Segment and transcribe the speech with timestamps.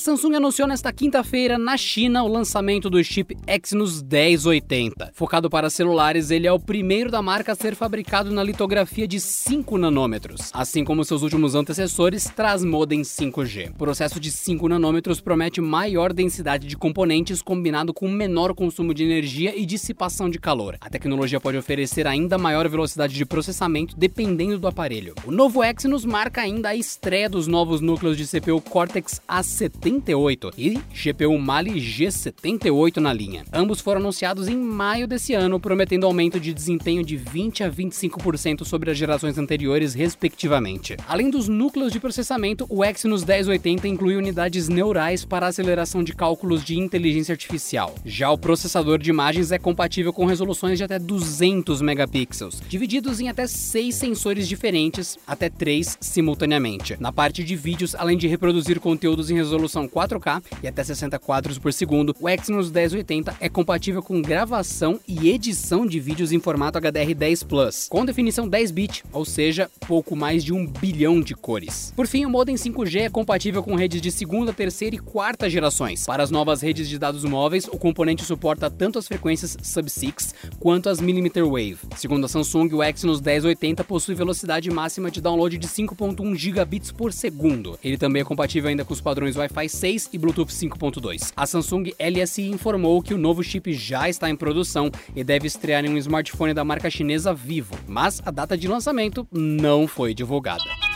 [0.00, 5.10] Samsung anunciou nesta quinta-feira na China o lançamento do chip Exynos 1080.
[5.12, 9.20] Focado para celulares, ele é o primeiro da marca a ser fabricado na litografia de
[9.20, 13.72] 5 nanômetros, assim como seus últimos antecessores traz modem 5G.
[13.72, 19.04] O processo de 5 nanômetros promete maior densidade de componentes combinado com menor consumo de
[19.04, 20.78] energia e dissipação de calor.
[20.80, 25.14] A tecnologia pode oferecer ainda maior velocidade de processamento dependendo do aparelho.
[25.26, 30.52] O novo Exynos marca ainda a estreia dos novos núcleos de CPU Cortex A70 78
[30.56, 33.44] e GPU Mali G78 na linha.
[33.52, 38.64] Ambos foram anunciados em maio desse ano, prometendo aumento de desempenho de 20 a 25%
[38.64, 40.96] sobre as gerações anteriores, respectivamente.
[41.08, 46.64] Além dos núcleos de processamento, o Exynos 1080 inclui unidades neurais para aceleração de cálculos
[46.64, 47.94] de inteligência artificial.
[48.04, 53.28] Já o processador de imagens é compatível com resoluções de até 200 megapixels, divididos em
[53.28, 56.96] até seis sensores diferentes, até três simultaneamente.
[57.00, 61.18] Na parte de vídeos, além de reproduzir conteúdos em resolução resolução 4K e até 60
[61.18, 66.40] quadros por segundo, o Exynos 1080 é compatível com gravação e edição de vídeos em
[66.40, 71.34] formato HDR10 Plus, com definição 10 bit, ou seja, pouco mais de um bilhão de
[71.34, 71.92] cores.
[71.94, 76.06] Por fim, o modem 5G é compatível com redes de segunda, terceira e quarta gerações.
[76.06, 80.88] Para as novas redes de dados móveis, o componente suporta tanto as frequências Sub-6 quanto
[80.88, 81.78] as Millimeter Wave.
[81.96, 87.12] Segundo a Samsung, o Exynos 1080 possui velocidade máxima de download de 5.1 gigabits por
[87.12, 87.78] segundo.
[87.82, 91.32] Ele também é compatível ainda com os padrões Wi-Fi Wi-Fi 6 e Bluetooth 5.2.
[91.36, 95.84] A Samsung LSI informou que o novo chip já está em produção e deve estrear
[95.84, 100.89] em um smartphone da marca chinesa Vivo, mas a data de lançamento não foi divulgada.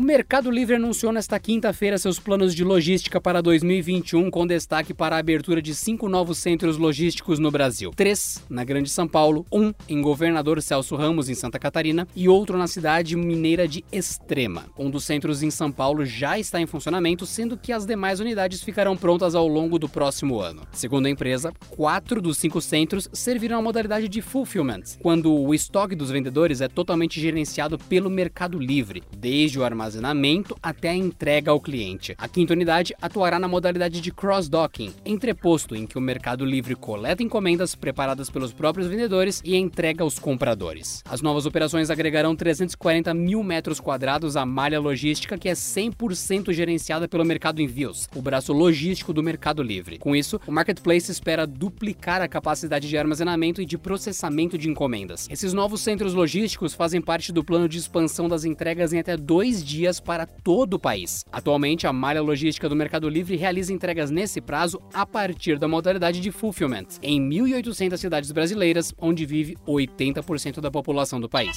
[0.00, 5.14] O Mercado Livre anunciou nesta quinta-feira seus planos de logística para 2021, com destaque para
[5.14, 9.74] a abertura de cinco novos centros logísticos no Brasil: três na Grande São Paulo, um
[9.86, 14.64] em Governador Celso Ramos, em Santa Catarina, e outro na cidade mineira de Extrema.
[14.78, 18.62] Um dos centros em São Paulo já está em funcionamento, sendo que as demais unidades
[18.62, 20.62] ficarão prontas ao longo do próximo ano.
[20.72, 25.94] Segundo a empresa, quatro dos cinco centros servirão a modalidade de fulfillment, quando o estoque
[25.94, 31.50] dos vendedores é totalmente gerenciado pelo Mercado Livre, desde o armazém armazenamento até a entrega
[31.50, 32.14] ao cliente.
[32.16, 37.22] A quinta unidade atuará na modalidade de cross-docking, entreposto em que o Mercado Livre coleta
[37.22, 41.02] encomendas preparadas pelos próprios vendedores e entrega aos compradores.
[41.08, 47.08] As novas operações agregarão 340 mil metros quadrados à malha logística que é 100% gerenciada
[47.08, 49.98] pelo Mercado Envios, o braço logístico do Mercado Livre.
[49.98, 55.26] Com isso, o Marketplace espera duplicar a capacidade de armazenamento e de processamento de encomendas.
[55.30, 59.64] Esses novos centros logísticos fazem parte do plano de expansão das entregas em até dois
[59.70, 61.24] dias para todo o país.
[61.32, 66.20] Atualmente, a malha logística do Mercado Livre realiza entregas nesse prazo a partir da modalidade
[66.20, 71.56] de fulfillment, em 1.800 cidades brasileiras, onde vive 80% da população do país.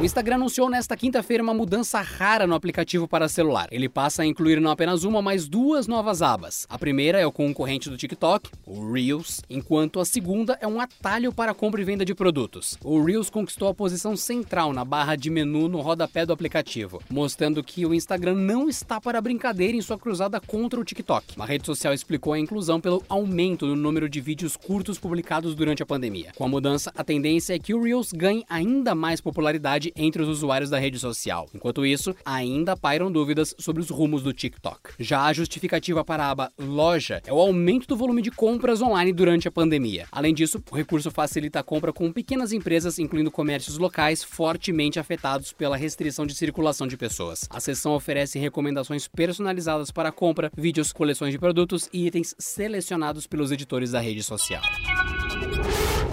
[0.00, 3.66] O Instagram anunciou nesta quinta-feira uma mudança rara no aplicativo para celular.
[3.72, 6.68] Ele passa a incluir não apenas uma, mas duas novas abas.
[6.70, 11.32] A primeira é o concorrente do TikTok, o Reels, enquanto a segunda é um atalho
[11.32, 12.78] para compra e venda de produtos.
[12.84, 17.60] O Reels conquistou a posição central na barra de menu no rodapé do aplicativo, mostrando
[17.60, 21.34] que o Instagram não está para brincadeira em sua cruzada contra o TikTok.
[21.34, 25.82] Uma rede social explicou a inclusão pelo aumento no número de vídeos curtos publicados durante
[25.82, 26.30] a pandemia.
[26.36, 30.28] Com a mudança, a tendência é que o Reels ganhe ainda mais popularidade entre os
[30.28, 31.48] usuários da rede social.
[31.54, 34.92] Enquanto isso, ainda pairam dúvidas sobre os rumos do TikTok.
[34.98, 39.12] Já a justificativa para a aba Loja é o aumento do volume de compras online
[39.12, 40.06] durante a pandemia.
[40.12, 45.52] Além disso, o recurso facilita a compra com pequenas empresas, incluindo comércios locais fortemente afetados
[45.52, 47.46] pela restrição de circulação de pessoas.
[47.50, 53.52] A seção oferece recomendações personalizadas para compra, vídeos, coleções de produtos e itens selecionados pelos
[53.52, 54.62] editores da rede social.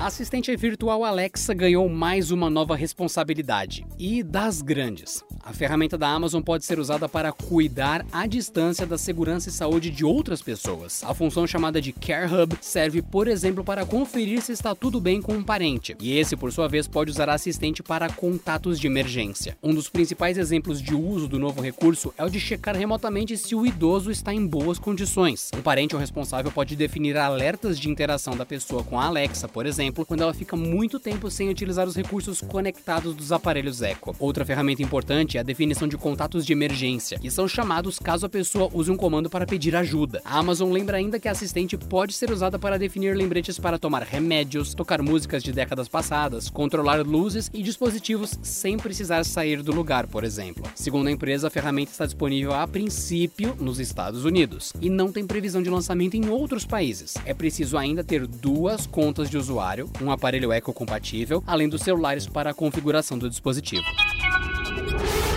[0.05, 5.23] A assistente virtual Alexa ganhou mais uma nova responsabilidade e das grandes.
[5.41, 9.89] A ferramenta da Amazon pode ser usada para cuidar à distância da segurança e saúde
[9.89, 11.03] de outras pessoas.
[11.03, 15.19] A função chamada de Care Hub serve, por exemplo, para conferir se está tudo bem
[15.23, 18.85] com um parente, e esse, por sua vez, pode usar a assistente para contatos de
[18.85, 19.57] emergência.
[19.63, 23.55] Um dos principais exemplos de uso do novo recurso é o de checar remotamente se
[23.55, 25.49] o idoso está em boas condições.
[25.55, 29.65] Um parente ou responsável pode definir alertas de interação da pessoa com a Alexa, por
[29.65, 34.13] exemplo exemplo, quando ela fica muito tempo sem utilizar os recursos conectados dos aparelhos Echo.
[34.19, 38.29] Outra ferramenta importante é a definição de contatos de emergência, que são chamados caso a
[38.29, 40.21] pessoa use um comando para pedir ajuda.
[40.25, 44.03] A Amazon lembra ainda que a assistente pode ser usada para definir lembretes para tomar
[44.03, 50.07] remédios, tocar músicas de décadas passadas, controlar luzes e dispositivos sem precisar sair do lugar,
[50.07, 50.63] por exemplo.
[50.75, 55.25] Segundo a empresa, a ferramenta está disponível a princípio nos Estados Unidos e não tem
[55.25, 57.15] previsão de lançamento em outros países.
[57.25, 62.27] É preciso ainda ter duas contas de usuário, um aparelho Echo compatível, além dos celulares
[62.27, 63.83] para a configuração do dispositivo.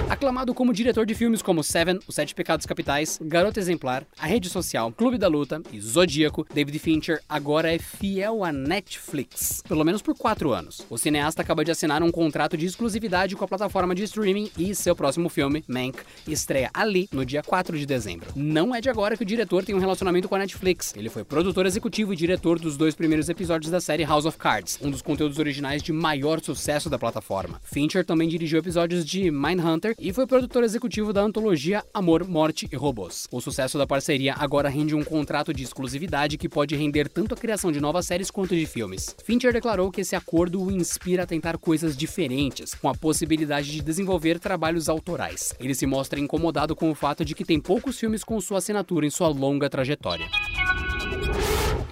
[0.08, 4.49] Aclamado como diretor de filmes como Seven, Os Sete Pecados Capitais, Garota Exemplar, A Rede
[4.49, 10.00] Social, Clube da Luta e Zodíaco, David Fincher agora é fiel à Netflix, pelo menos
[10.00, 10.81] por quatro anos.
[10.88, 14.75] O cineasta acaba de assinar um contrato de exclusividade com a plataforma de streaming e
[14.75, 18.32] seu próximo filme, Mank, estreia ali no dia 4 de dezembro.
[18.34, 20.94] Não é de agora que o diretor tem um relacionamento com a Netflix.
[20.96, 24.78] Ele foi produtor executivo e diretor dos dois primeiros episódios da série House of Cards,
[24.81, 27.60] um dos conteúdos originais de maior sucesso da plataforma.
[27.62, 32.76] Fincher também dirigiu episódios de Mindhunter e foi produtor executivo da antologia Amor, Morte e
[32.76, 33.26] Robôs.
[33.32, 37.36] O sucesso da parceria agora rende um contrato de exclusividade que pode render tanto a
[37.36, 39.14] criação de novas séries quanto de filmes.
[39.24, 43.82] Fincher declarou que esse acordo o inspira a tentar coisas diferentes, com a possibilidade de
[43.82, 45.54] desenvolver trabalhos autorais.
[45.58, 49.06] Ele se mostra incomodado com o fato de que tem poucos filmes com sua assinatura
[49.06, 50.26] em sua longa trajetória.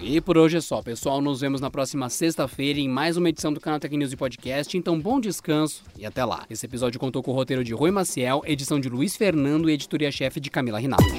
[0.09, 1.19] E por hoje é só, pessoal.
[1.19, 4.77] Nos vemos na próxima sexta-feira em mais uma edição do canal Tech News e Podcast.
[4.77, 6.45] Então, bom descanso e até lá.
[6.49, 10.39] Esse episódio contou com o roteiro de Rui Maciel, edição de Luiz Fernando e editoria-chefe
[10.39, 11.17] de Camila Rinaldi.